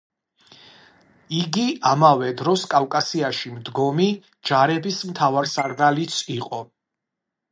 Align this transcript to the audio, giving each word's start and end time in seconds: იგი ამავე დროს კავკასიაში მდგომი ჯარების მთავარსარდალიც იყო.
იგი 1.39 1.65
ამავე 1.89 2.29
დროს 2.39 2.63
კავკასიაში 2.71 3.51
მდგომი 3.57 4.09
ჯარების 4.51 4.97
მთავარსარდალიც 5.13 6.19
იყო. 6.41 6.65